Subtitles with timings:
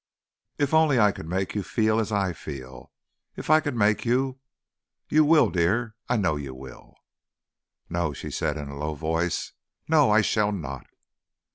[0.57, 2.91] If only I could make you feel as I feel,
[3.35, 4.39] if I could make you!
[5.09, 6.95] You will, dear, I know you will."
[7.87, 9.53] "No," she said in a low voice.
[9.87, 10.87] "No, I shall not."